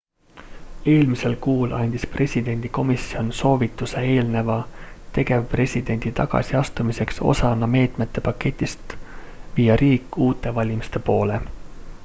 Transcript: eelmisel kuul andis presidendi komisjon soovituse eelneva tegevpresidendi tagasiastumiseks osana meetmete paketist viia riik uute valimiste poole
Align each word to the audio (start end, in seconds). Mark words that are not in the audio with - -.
eelmisel 0.91 1.33
kuul 1.45 1.73
andis 1.79 2.05
presidendi 2.13 2.69
komisjon 2.77 3.27
soovituse 3.39 4.01
eelneva 4.13 4.55
tegevpresidendi 5.17 6.13
tagasiastumiseks 6.21 7.21
osana 7.33 7.69
meetmete 7.75 8.23
paketist 8.29 8.95
viia 9.59 9.77
riik 9.83 10.19
uute 10.29 10.55
valimiste 10.57 11.03
poole 11.11 11.39